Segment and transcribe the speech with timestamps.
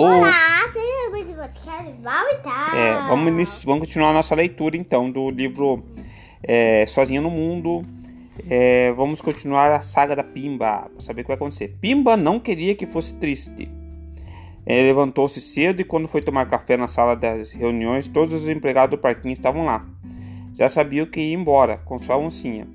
[0.00, 1.90] Olá, seja bem-vindo podcast.
[2.76, 5.82] É, vamos, inici- vamos continuar a nossa leitura então do livro
[6.40, 7.84] é, Sozinha no Mundo.
[8.48, 11.76] É, vamos continuar a saga da Pimba para saber o que vai acontecer.
[11.80, 13.68] Pimba não queria que fosse triste.
[14.64, 18.96] É, Levantou-se cedo e quando foi tomar café na sala das reuniões, todos os empregados
[18.96, 19.84] do parquinho estavam lá.
[20.54, 22.68] Já sabia que ia embora com sua oncinha.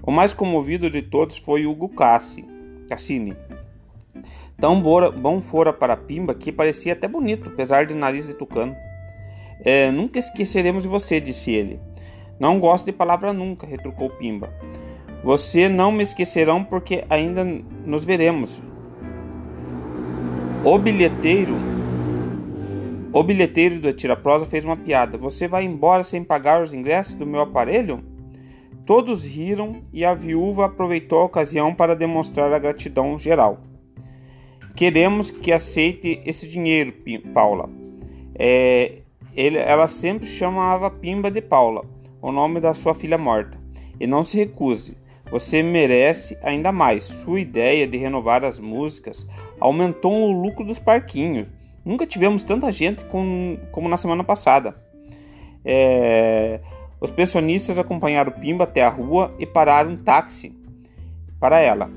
[0.00, 2.44] O mais comovido de todos foi Hugo Cassi,
[2.88, 3.36] Cassini.
[4.58, 8.74] Tão bora- bom fora para Pimba que parecia até bonito, apesar de nariz de tucano.
[9.64, 11.80] É, nunca esqueceremos de você, disse ele.
[12.38, 14.52] Não gosto de palavra nunca, retrucou Pimba.
[15.22, 18.62] Você não me esquecerão porque ainda nos veremos.
[20.64, 21.54] O bilheteiro.
[23.12, 25.16] O bilheteiro da Tiraprosa fez uma piada.
[25.16, 28.02] Você vai embora sem pagar os ingressos do meu aparelho?
[28.84, 33.60] Todos riram e a viúva aproveitou a ocasião para demonstrar a gratidão geral.
[34.74, 36.92] Queremos que aceite esse dinheiro,
[37.32, 37.70] Paula.
[38.34, 38.98] É,
[39.36, 41.84] ele- ela sempre chamava Pimba de Paula,
[42.20, 43.58] o nome da sua filha morta.
[44.00, 44.96] E não se recuse.
[45.30, 47.04] Você merece ainda mais.
[47.04, 49.26] Sua ideia de renovar as músicas
[49.60, 51.46] aumentou o lucro dos parquinhos.
[51.84, 54.76] Nunca tivemos tanta gente com- como na semana passada.
[55.64, 56.60] É,
[57.00, 60.52] os pensionistas acompanharam Pimba até a rua e pararam um táxi
[61.38, 61.90] para ela.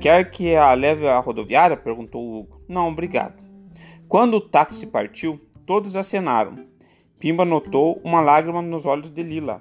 [0.00, 1.76] Quer que a leve à rodoviária?
[1.76, 2.60] perguntou Hugo.
[2.68, 3.42] Não, obrigado.
[4.08, 6.54] Quando o táxi partiu, todos acenaram.
[7.18, 9.60] Pimba notou uma lágrima nos olhos de Lila.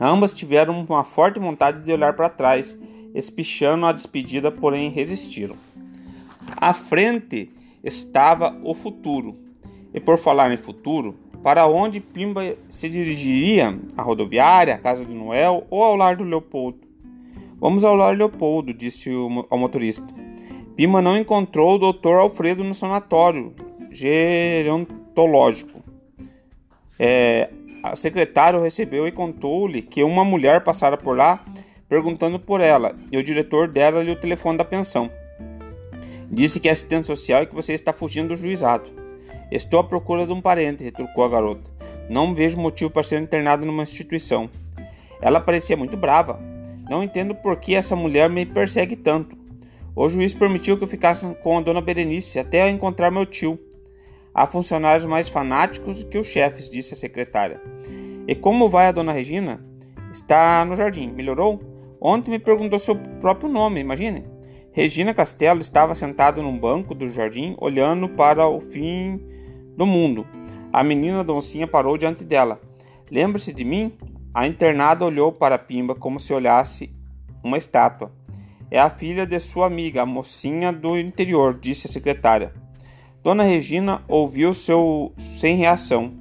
[0.00, 2.78] Ambas tiveram uma forte vontade de olhar para trás,
[3.12, 5.56] espichando a despedida, porém resistiram.
[6.56, 7.50] À frente
[7.82, 9.36] estava o futuro.
[9.92, 13.76] E por falar em futuro, para onde Pimba se dirigiria?
[13.96, 16.91] A rodoviária, a casa de Noel ou ao lar do Leopoldo?
[17.62, 20.12] Vamos ao lar Leopoldo, disse o ao motorista.
[20.74, 22.14] Pimba não encontrou o Dr.
[22.14, 23.54] Alfredo no sanatório
[23.88, 25.80] gerontológico.
[26.98, 31.44] É, a secretária o recebeu e contou-lhe que uma mulher passara por lá
[31.88, 35.08] perguntando por ela e o diretor dera-lhe o telefone da pensão.
[36.28, 38.90] Disse que é assistente social e que você está fugindo do juizado.
[39.52, 41.70] Estou à procura de um parente, retrucou a garota.
[42.10, 44.50] Não vejo motivo para ser internado numa instituição.
[45.20, 46.50] Ela parecia muito brava.
[46.88, 49.36] Não entendo por que essa mulher me persegue tanto.
[49.94, 53.58] O juiz permitiu que eu ficasse com a dona Berenice até encontrar meu tio.
[54.34, 57.60] Há funcionários mais fanáticos que os chefes, disse a secretária.
[58.26, 59.62] E como vai a dona Regina?
[60.12, 61.10] Está no jardim.
[61.10, 61.60] Melhorou?
[62.00, 64.24] Ontem me perguntou seu próprio nome, imagine.
[64.72, 69.20] Regina Castelo estava sentada num banco do jardim, olhando para o fim
[69.76, 70.26] do mundo.
[70.72, 72.58] A menina doncinha parou diante dela.
[73.10, 73.92] Lembre-se de mim?
[74.34, 76.90] A internada olhou para Pimba como se olhasse
[77.42, 78.12] uma estátua.
[78.70, 82.54] É a filha de sua amiga, a mocinha do interior, disse a secretária.
[83.22, 86.14] Dona Regina ouviu seu sem reação.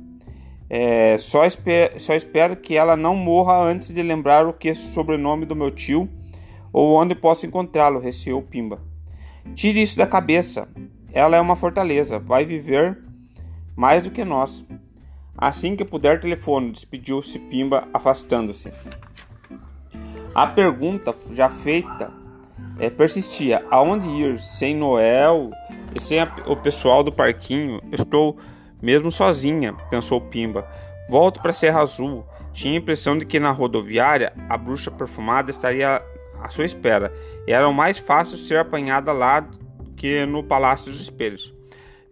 [0.69, 4.71] É, só, espe- só espero que ela não morra antes de lembrar o que é
[4.71, 6.09] o sobrenome do meu tio
[6.71, 8.81] ou onde posso encontrá-lo, receou Pimba.
[9.55, 10.67] Tire isso da cabeça.
[11.13, 12.97] Ela é uma fortaleza, vai viver
[13.75, 14.65] mais do que nós.
[15.37, 18.71] Assim que puder, telefone, despediu-se Pimba, afastando-se.
[20.33, 22.11] A pergunta já feita
[22.79, 24.39] é, persistia: aonde ir?
[24.39, 25.51] Sem Noel
[25.95, 27.81] e sem a- o pessoal do parquinho?
[27.91, 28.37] Estou
[28.81, 30.67] mesmo sozinha, pensou Pimba.
[31.09, 32.25] Volto para Serra Azul.
[32.53, 36.01] Tinha a impressão de que na rodoviária a bruxa perfumada estaria
[36.41, 37.13] à sua espera.
[37.47, 39.47] E era mais fácil ser apanhada lá
[39.95, 41.53] que no Palácio dos Espelhos.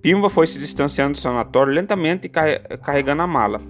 [0.01, 3.61] Pimba foi se distanciando do sanatório lentamente e carre- carregando a mala.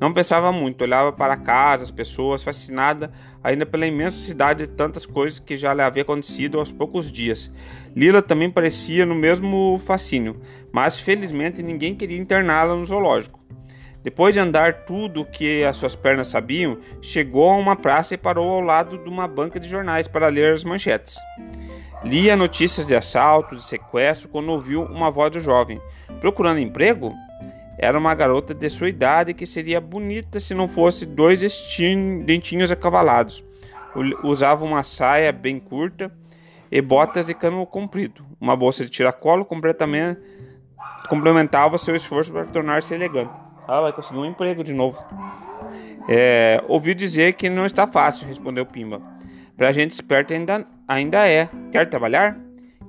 [0.00, 5.06] Não pensava muito, olhava para casa, as pessoas, fascinada ainda pela imensa cidade de tantas
[5.06, 7.50] coisas que já lhe havia acontecido aos poucos dias.
[7.96, 10.40] Lila também parecia no mesmo fascínio,
[10.72, 13.40] mas felizmente ninguém queria interná-la no zoológico.
[14.02, 18.18] Depois de andar tudo o que as suas pernas sabiam, chegou a uma praça e
[18.18, 21.18] parou ao lado de uma banca de jornais para ler as manchetes.
[22.02, 25.80] Lia notícias de assalto, de sequestro, quando ouviu uma voz do jovem.
[26.20, 27.14] Procurando emprego?
[27.78, 31.40] Era uma garota de sua idade que seria bonita se não fosse dois
[32.24, 33.44] dentinhos acavalados.
[34.22, 36.10] Usava uma saia bem curta
[36.70, 38.24] e botas de cano comprido.
[38.40, 39.46] Uma bolsa de tiracolo
[41.08, 43.32] complementava seu esforço para tornar-se elegante.
[43.66, 45.02] Ah, vai conseguir um emprego de novo.
[46.08, 49.00] É, ouviu dizer que não está fácil, respondeu Pimba.
[49.60, 51.46] Pra gente esperta ainda, ainda é.
[51.70, 52.40] Quer trabalhar?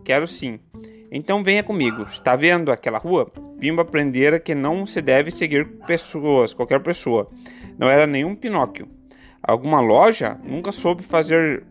[0.06, 0.58] Quero sim.
[1.12, 2.04] Então venha comigo.
[2.04, 3.30] Está vendo aquela rua?
[3.60, 7.30] Pimba aprendera que não se deve seguir pessoas, qualquer pessoa.
[7.78, 8.88] Não era nenhum Pinóquio.
[9.44, 10.40] Alguma loja?
[10.46, 11.66] Nunca soube fazer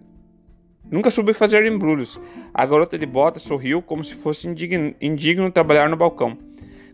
[0.91, 2.21] Nunca soube fazer embrulhos.
[2.53, 6.37] A garota de bota sorriu como se fosse indigno, indigno trabalhar no balcão.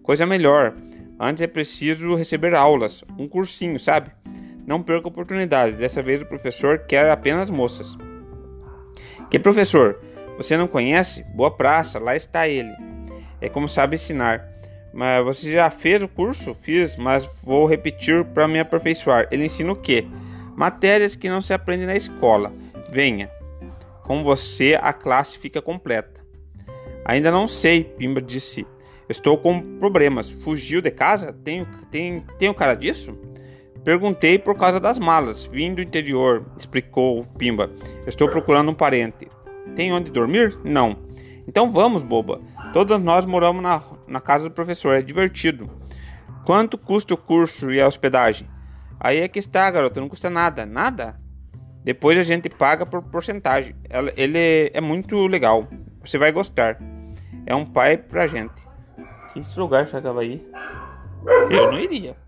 [0.04, 0.76] Coisa melhor.
[1.18, 4.12] Antes é preciso receber aulas, um cursinho, sabe?
[4.66, 5.76] Não perca a oportunidade.
[5.76, 7.96] Dessa vez o professor quer apenas moças.
[9.30, 10.00] Que professor?
[10.36, 11.24] Você não conhece?
[11.34, 12.72] Boa praça, lá está ele.
[13.40, 14.44] É como sabe ensinar.
[14.92, 16.54] Mas você já fez o curso?
[16.54, 19.28] Fiz, mas vou repetir para me aperfeiçoar.
[19.30, 20.04] Ele ensina o quê?
[20.56, 22.52] Matérias que não se aprendem na escola.
[22.90, 23.30] Venha.
[24.02, 26.20] Com você a classe fica completa.
[27.04, 28.66] Ainda não sei, Pimba disse.
[29.08, 30.30] Estou com problemas.
[30.30, 31.32] Fugiu de casa?
[31.32, 33.16] Tenho, tem, tenho cara disso?
[33.86, 35.46] Perguntei por causa das malas.
[35.46, 37.70] Vim do interior, explicou Pimba.
[38.04, 39.28] Estou procurando um parente.
[39.76, 40.58] Tem onde dormir?
[40.64, 40.98] Não.
[41.46, 42.40] Então vamos, boba.
[42.72, 45.70] Todos nós moramos na, na casa do professor, é divertido.
[46.44, 48.50] Quanto custa o curso e a hospedagem?
[48.98, 50.66] Aí é que está, garota, não custa nada.
[50.66, 51.20] Nada?
[51.84, 53.76] Depois a gente paga por porcentagem.
[54.16, 55.68] Ele é muito legal.
[56.04, 56.76] Você vai gostar.
[57.46, 58.66] É um pai pra gente.
[59.32, 60.44] Que lugar você acaba aí?
[61.48, 62.25] Eu não iria.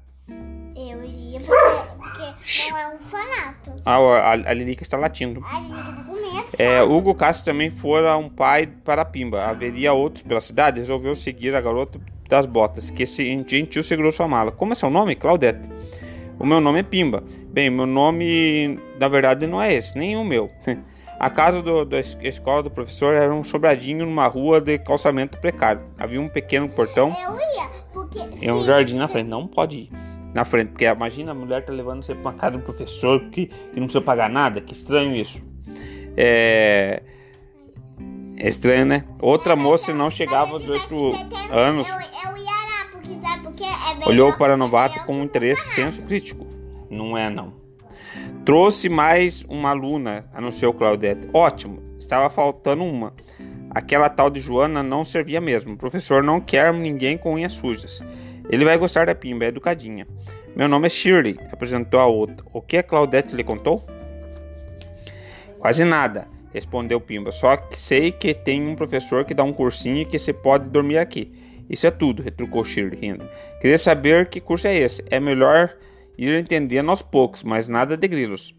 [1.48, 3.72] Porque, porque não é um fanato.
[3.84, 5.42] Ah, a, a Lilica está latindo.
[5.44, 6.46] A Lilica tá com medo.
[6.58, 9.44] É, Hugo Castro também fora um pai para Pimba.
[9.44, 10.78] Haveria outros pela cidade.
[10.80, 14.52] Resolveu seguir a garota das botas, que esse gentil segurou sua mala.
[14.52, 15.14] Como é seu nome?
[15.14, 15.68] Claudete.
[16.38, 17.24] O meu nome é Pimba.
[17.48, 20.50] Bem, meu nome na verdade não é esse, nem o meu.
[21.18, 25.80] A casa do, da escola do professor era um sobradinho numa rua de calçamento precário.
[25.98, 28.20] Havia um pequeno portão Eu ia, porque.
[28.40, 29.26] e um se- jardim na frente.
[29.26, 29.90] Não pode ir
[30.34, 33.46] na frente, porque imagina a mulher tá levando você pra uma casa do professor que,
[33.46, 34.60] que não precisa pagar nada.
[34.60, 35.42] Que estranho isso.
[36.16, 37.02] É.
[38.36, 39.04] É estranho, né?
[39.20, 41.88] Outra moça não chegava aos Mas 18 se tivesse- anos.
[41.88, 44.08] É.
[44.08, 46.46] Olhou para o novato com um interesse senso crítico.
[46.90, 47.52] Não é, não.
[48.44, 51.28] Trouxe mais uma aluna, anunciou Claudete.
[51.32, 53.12] Ótimo, estava faltando uma.
[53.70, 55.74] Aquela tal de Joana não servia mesmo.
[55.74, 58.00] O professor não quer ninguém com unhas sujas.
[58.48, 60.06] Ele vai gostar da Pimba, é educadinha.
[60.56, 62.44] Meu nome é Shirley, apresentou a outra.
[62.52, 63.84] O que a Claudete lhe contou?
[65.58, 67.30] Quase nada, respondeu Pimba.
[67.30, 70.68] Só que sei que tem um professor que dá um cursinho e que você pode
[70.70, 71.32] dormir aqui.
[71.68, 73.28] Isso é tudo, retrucou Shirley, rindo.
[73.60, 75.04] Queria saber que curso é esse.
[75.10, 75.76] É melhor
[76.16, 78.54] ir entendendo aos poucos, mas nada de grilos.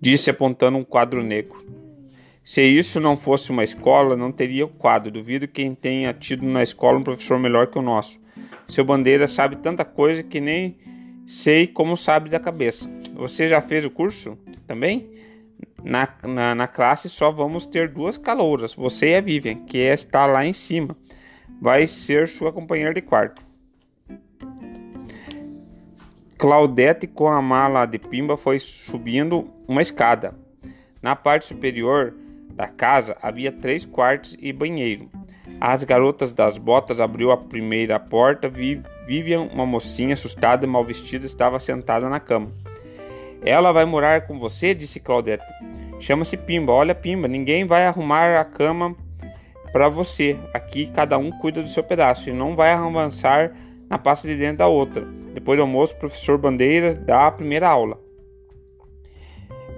[0.00, 1.79] Disse apontando um quadro negro.
[2.42, 5.10] Se isso não fosse uma escola, não teria o quadro.
[5.10, 8.18] Duvido quem tenha tido na escola um professor melhor que o nosso.
[8.66, 10.76] Seu Bandeira sabe tanta coisa que nem
[11.26, 12.88] sei como sabe da cabeça.
[13.14, 15.10] Você já fez o curso também?
[15.82, 20.26] Na, na, na classe só vamos ter duas calouras, você e a Vivian, que está
[20.26, 20.96] lá em cima.
[21.60, 23.42] Vai ser sua companheira de quarto.
[26.38, 30.34] Claudete, com a mala de pimba, foi subindo uma escada.
[31.02, 32.14] Na parte superior
[32.60, 35.08] da casa havia três quartos e banheiro.
[35.58, 38.50] As garotas das botas abriu a primeira porta.
[38.50, 42.52] Vi- Vivian, uma mocinha assustada e mal vestida, estava sentada na cama.
[43.42, 45.44] Ela vai morar com você, disse Claudete.
[45.98, 46.72] Chama-se Pimba.
[46.72, 48.94] Olha, Pimba, ninguém vai arrumar a cama
[49.72, 50.36] para você.
[50.52, 53.52] Aqui cada um cuida do seu pedaço e não vai avançar
[53.88, 55.02] na pasta de dentro da outra.
[55.32, 57.98] Depois do almoço, o professor Bandeira dá a primeira aula.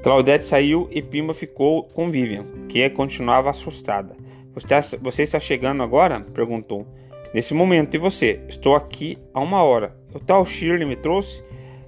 [0.03, 4.17] Claudete saiu e Pimba ficou com Vivian, que continuava assustada.
[4.53, 6.21] Você, você está chegando agora?
[6.21, 6.85] perguntou.
[7.33, 8.41] Nesse momento, e você?
[8.49, 9.97] Estou aqui há uma hora.
[10.13, 11.45] O tal Shirley me trouxe?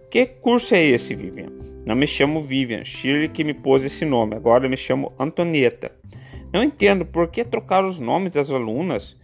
[0.08, 1.48] Que curso é esse, Vivian?
[1.84, 4.36] Não me chamo Vivian, Shirley que me pôs esse nome.
[4.36, 5.90] Agora me chamo Antonieta.
[6.52, 9.18] Não entendo por que trocar os nomes das alunas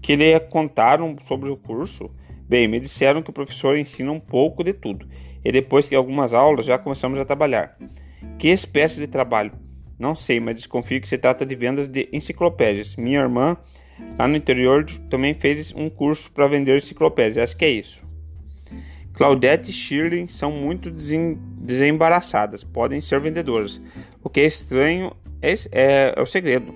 [0.00, 2.10] que lhe contaram sobre o curso.
[2.48, 5.06] Bem, me disseram que o professor ensina um pouco de tudo.
[5.44, 7.76] E depois que algumas aulas já começamos a trabalhar.
[8.38, 9.52] Que espécie de trabalho?
[9.98, 12.96] Não sei, mas desconfio que se trata de vendas de enciclopédias.
[12.96, 13.56] Minha irmã,
[14.18, 17.38] lá no interior, também fez um curso para vender enciclopédias.
[17.38, 18.02] Acho que é isso.
[19.12, 23.80] Claudette e Shirley são muito desen- desembaraçadas, podem ser vendedoras.
[24.22, 25.12] O que é estranho
[25.42, 26.72] é, é- é o segredo.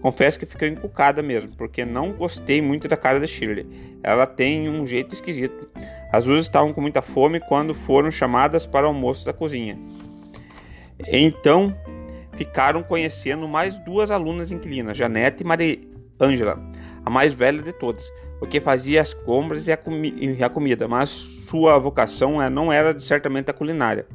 [0.00, 3.66] Confesso que fiquei encucada mesmo, porque não gostei muito da cara da Shirley.
[4.02, 5.68] Ela tem um jeito esquisito.
[6.12, 9.78] As duas estavam com muita fome quando foram chamadas para o almoço da cozinha.
[11.08, 11.76] Então,
[12.36, 15.78] ficaram conhecendo mais duas alunas inquilinas, Janete e Maria
[16.20, 16.58] Ângela,
[17.04, 20.88] a mais velha de todas, o que fazia as compras e a, comi- a comida,
[20.88, 21.10] mas
[21.48, 24.06] sua vocação eh, não era certamente a culinária.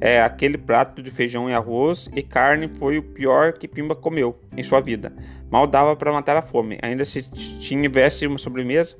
[0.00, 4.38] É, aquele prato de feijão e arroz e carne foi o pior que Pimba comeu
[4.56, 5.12] em sua vida.
[5.50, 6.78] Mal dava para matar a fome.
[6.82, 8.96] Ainda se tivesse uma sobremesa.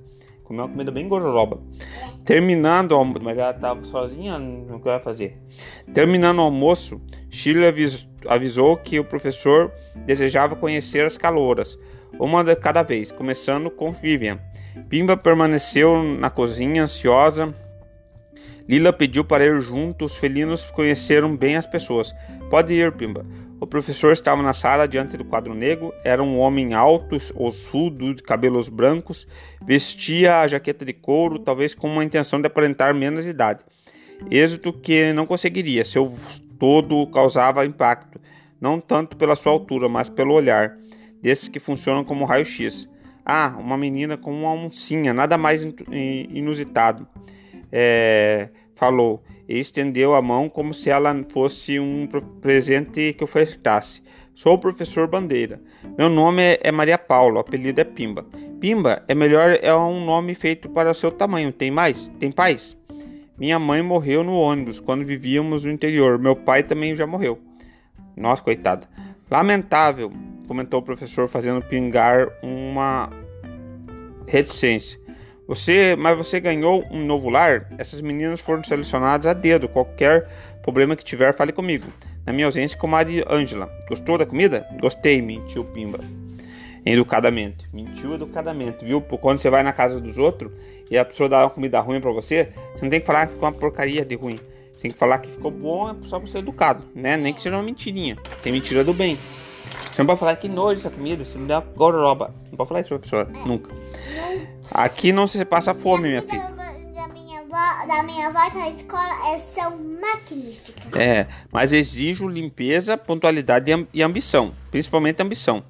[0.49, 1.61] Comeu uma comida bem gororoba.
[2.25, 5.38] Terminando o almoço, mas ela estava sozinha, não que vai fazer.
[5.93, 9.71] Terminando o almoço, Shirley avis, avisou que o professor
[10.07, 11.78] desejava conhecer as calouras,
[12.19, 14.40] uma de cada vez, começando com Vivian.
[14.88, 17.55] Pimba permaneceu na cozinha, ansiosa.
[18.67, 20.07] Lila pediu para ir junto.
[20.07, 22.14] Os felinos conheceram bem as pessoas.
[22.49, 23.26] Pode ir, Pimba.
[23.61, 25.93] O professor estava na sala diante do quadro negro.
[26.05, 29.27] Era um homem alto, ossudo, de cabelos brancos.
[29.61, 33.65] Vestia a jaqueta de couro, talvez com uma intenção de aparentar menos idade.
[34.31, 35.85] Êxito que não conseguiria.
[35.85, 36.12] Seu
[36.59, 38.21] todo causava impacto,
[38.61, 40.77] não tanto pela sua altura, mas pelo olhar,
[41.21, 42.88] desses que funcionam como raio-x.
[43.25, 47.07] Ah, uma menina com uma oncinha, nada mais inusitado.
[47.71, 52.08] É, falou e estendeu a mão como se ela fosse um
[52.40, 54.02] presente que ofertasse.
[54.35, 55.61] Sou o professor Bandeira.
[55.99, 58.25] Meu nome é Maria Paula, o apelido é Pimba.
[58.61, 61.52] Pimba é melhor, é um nome feito para o seu tamanho.
[61.52, 62.08] Tem mais?
[62.20, 62.76] Tem pais?
[63.37, 66.18] Minha mãe morreu no ônibus quando vivíamos no interior.
[66.18, 67.38] Meu pai também já morreu.
[68.16, 68.88] Nossa, coitada.
[69.30, 70.12] Lamentável,
[70.47, 73.11] comentou o professor, fazendo pingar uma
[74.26, 75.00] reticência.
[75.49, 77.67] Você, mas você ganhou um novo lar?
[77.78, 79.67] Essas meninas foram selecionadas a dedo.
[79.67, 80.28] Qualquer
[80.61, 81.87] problema que tiver, fale comigo.
[82.26, 83.73] Na minha ausência, com Maria Ângela.
[83.88, 84.67] Gostou da comida?
[84.78, 86.00] Gostei, mentiu Pimba.
[86.85, 87.67] Educadamente.
[87.73, 89.00] Mentiu educadamente, viu?
[89.00, 90.52] Quando você vai na casa dos outros
[90.90, 93.33] e a pessoa dá uma comida ruim para você, você não tem que falar que
[93.33, 94.38] ficou uma porcaria de ruim.
[94.75, 97.17] Você tem que falar que ficou bom só pra ser educado, né?
[97.17, 98.19] Nem que seja uma mentirinha.
[98.43, 99.19] Tem mentira do bem.
[99.92, 102.35] Você não pode falar que nojo essa comida, você me dá gororoba.
[102.50, 103.75] Não pode falar isso pra pessoa, nunca.
[104.75, 106.50] Aqui não se passa fome, minha filha.
[106.94, 110.92] Da minha avó, da minha avó na escola é, são magníficas.
[110.94, 114.52] É, mas exijo limpeza, pontualidade e ambição.
[114.70, 115.64] Principalmente ambição.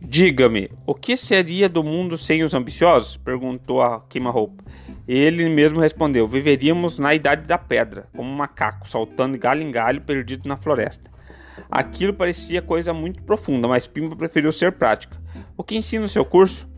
[0.00, 3.16] Diga-me, o que seria do mundo sem os ambiciosos?
[3.16, 4.62] Perguntou a queima-roupa.
[5.08, 10.00] Ele mesmo respondeu: Viveríamos na idade da pedra, como um macaco, saltando galho em galho,
[10.00, 11.10] perdido na floresta.
[11.70, 15.16] Aquilo parecia coisa muito profunda, mas Pimba preferiu ser prática.
[15.56, 16.68] O que ensina o seu curso?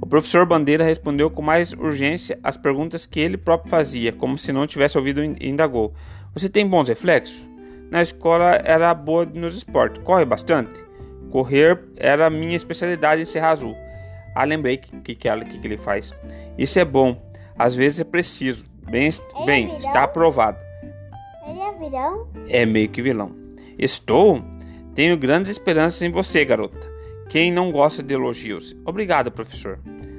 [0.00, 4.50] O professor Bandeira respondeu com mais urgência as perguntas que ele próprio fazia, como se
[4.50, 5.94] não tivesse ouvido e indagou.
[6.32, 7.46] Você tem bons reflexos?
[7.90, 10.02] Na escola era boa nos esportes.
[10.02, 10.72] Corre bastante?
[11.30, 13.76] Correr era a minha especialidade em Serra Azul.
[14.34, 16.14] Ah, lembrei que, que, que, que, que ele faz.
[16.56, 17.20] Isso é bom.
[17.58, 18.64] Às vezes é preciso.
[18.90, 20.58] Bem, Ele bem é está aprovado.
[21.46, 22.28] Ele é vilão?
[22.48, 23.39] É meio que vilão.
[23.82, 24.44] Estou?
[24.94, 26.86] Tenho grandes esperanças em você, garota.
[27.30, 28.76] Quem não gosta de elogios?
[28.84, 29.78] Obrigado, professor.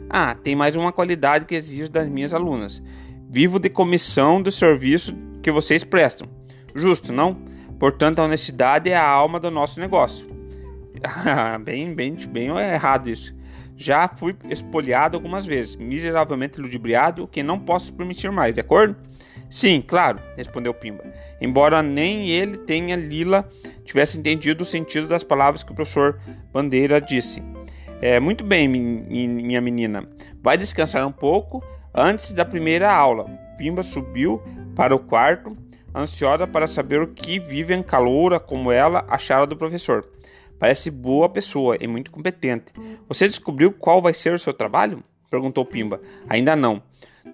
[0.09, 2.81] Ah, tem mais uma qualidade que exijo das minhas alunas.
[3.29, 6.27] Vivo de comissão do serviço que vocês prestam.
[6.73, 7.35] Justo, não?
[7.79, 10.25] Portanto, a honestidade é a alma do nosso negócio.
[11.63, 13.35] bem, bem, bem errado isso.
[13.77, 18.95] Já fui espoliado algumas vezes, miseravelmente ludibriado, o que não posso permitir mais, de acordo?
[19.51, 21.03] Sim, claro, respondeu Pimba.
[21.41, 23.47] Embora nem ele tenha Lila
[23.83, 26.17] tivesse entendido o sentido das palavras que o professor
[26.53, 27.43] Bandeira disse.
[28.01, 30.07] É, muito bem, minha menina.
[30.41, 31.61] Vai descansar um pouco
[31.93, 33.25] antes da primeira aula.
[33.57, 34.41] Pimba subiu
[34.73, 35.57] para o quarto,
[35.93, 40.07] ansiosa para saber o que Vivian Caloura, como ela, achara do professor.
[40.57, 42.71] Parece boa pessoa e muito competente.
[43.09, 45.03] Você descobriu qual vai ser o seu trabalho?
[45.29, 45.99] Perguntou Pimba.
[46.29, 46.81] Ainda não.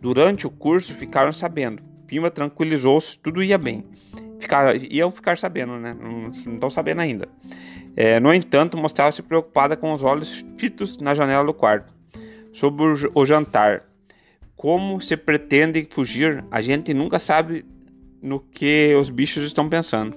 [0.01, 1.96] Durante o curso ficaram sabendo.
[2.07, 3.83] Pimba tranquilizou-se, tudo ia bem.
[4.39, 5.95] Ficar, iam ficar sabendo, né?
[5.99, 7.27] Não estão sabendo ainda.
[7.95, 11.93] É, no entanto, mostrava-se preocupada com os olhos fitos na janela do quarto.
[12.53, 13.83] Sobre o, jantar.
[14.55, 17.65] Como se pretende fugir, a gente nunca sabe
[18.21, 20.15] no que os bichos estão pensando.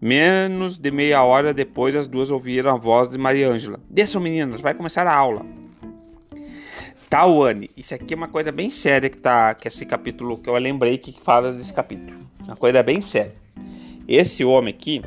[0.00, 3.80] Menos de meia hora depois, as duas ouviram a voz de Maria Ângela.
[3.88, 5.46] Desçam, meninas, vai começar a aula.
[7.12, 10.54] Tawane, isso aqui é uma coisa bem séria que tá, que esse capítulo que eu
[10.54, 12.18] lembrei que fala desse capítulo.
[12.42, 13.34] Uma coisa bem séria.
[14.08, 15.02] Esse homem aqui,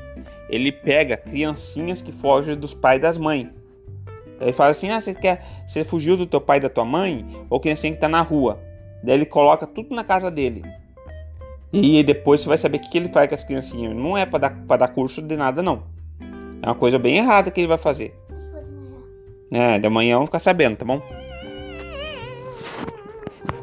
[0.47, 3.47] ele pega criancinhas que fogem dos pais e das mães.
[4.39, 7.25] Ele fala assim: "Ah, você quer, você fugiu do teu pai e da tua mãe
[7.50, 8.62] ou criancinha que tá na rua?"
[9.03, 10.62] Daí ele coloca tudo na casa dele.
[11.74, 13.95] E depois você vai saber o que, ele faz com as criancinhas.
[13.95, 15.81] Não é para dar, pra dar curso de nada, não.
[16.62, 18.13] É uma coisa bem errada que ele vai fazer.
[19.50, 21.01] É, de amanhã vamos ficar sabendo, tá bom?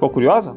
[0.02, 0.56] Ficou curiosa?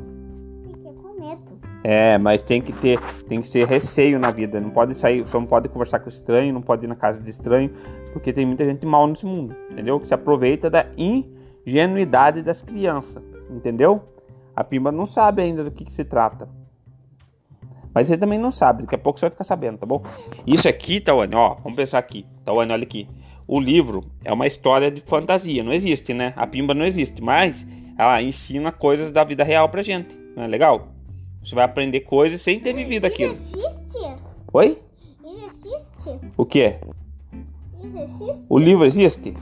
[0.64, 1.60] Fiquei com medo.
[1.84, 4.60] É, mas tem que ter, tem que ser receio na vida.
[4.60, 7.30] Não pode sair, só não pode conversar com estranho, não pode ir na casa de
[7.30, 7.70] estranho,
[8.12, 10.00] porque tem muita gente mal nesse mundo, entendeu?
[10.00, 13.22] Que se aproveita da ingenuidade das crianças,
[13.52, 14.02] entendeu?
[14.56, 16.50] A Pimba não sabe ainda do que, que se trata.
[17.94, 20.02] Mas você também não sabe, daqui a pouco você vai ficar sabendo, tá bom?
[20.48, 22.26] Isso aqui, Tawane, ó, vamos pensar aqui.
[22.44, 23.08] Tawane, olha aqui.
[23.48, 26.34] O livro é uma história de fantasia, não existe, né?
[26.36, 27.64] A Pimba não existe, mas
[27.98, 30.16] ela ensina coisas da vida real pra gente.
[30.36, 30.90] Não é legal?
[31.44, 33.34] Você vai aprender coisas sem ter vivido aquilo.
[33.34, 34.16] Isso existe?
[34.52, 34.78] Oi?
[35.24, 36.20] Existe?
[36.36, 36.82] O que é?
[37.84, 38.46] Existe?
[38.50, 39.34] O livro existe?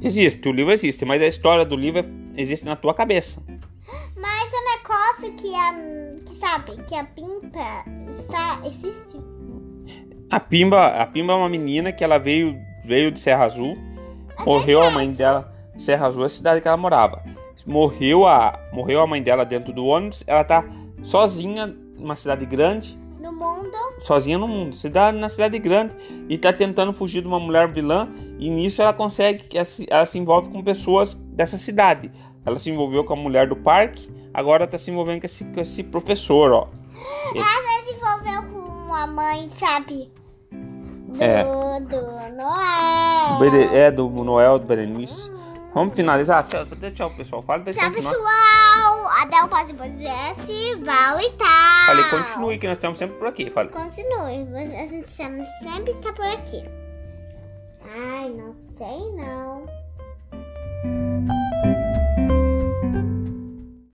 [0.00, 2.04] Existe, o livro existe, mas a história do livro
[2.36, 3.42] existe na tua cabeça.
[4.16, 5.74] Mas o negócio que a.
[6.24, 7.84] que sabe, que a pimpa
[8.18, 8.60] está.
[8.64, 9.20] existe?
[10.30, 13.76] A Pimba, a Pimba é uma menina que ela veio, veio de Serra Azul.
[14.46, 15.52] Morreu a mãe dela.
[15.76, 17.24] Serra Azul é a cidade que ela morava.
[17.70, 20.24] Morreu a, morreu a mãe dela dentro do ônibus.
[20.26, 20.64] Ela tá
[21.04, 23.70] sozinha numa cidade grande, No mundo.
[24.00, 25.94] sozinha no mundo, cidade na cidade grande
[26.28, 28.08] e tá tentando fugir de uma mulher vilã
[28.38, 32.10] e nisso ela consegue que ela se- envolve com pessoas dessa cidade.
[32.44, 35.60] Ela se envolveu com a mulher do parque, agora tá se envolvendo com esse, com
[35.60, 36.68] esse professor, ó.
[37.34, 40.10] Ela se envolveu com a mãe, sabe?
[40.50, 41.44] Do, É.
[41.44, 43.38] do.
[43.40, 45.30] Bere- É do Noel do Berenice.
[45.74, 46.46] Vamos finalizar?
[46.48, 47.42] Tchau, tchau, pessoal.
[47.42, 48.14] Fala pra Tchau, pessoal.
[48.14, 49.06] pessoal.
[49.22, 50.74] Até o próximo podcast.
[50.84, 51.86] Val e tal.
[51.86, 53.50] Falei, continue, que nós estamos sempre por aqui.
[53.50, 53.68] fale.
[53.68, 54.48] Continue.
[54.56, 56.64] A gente sempre está por aqui.
[57.82, 59.66] Ai, não sei não.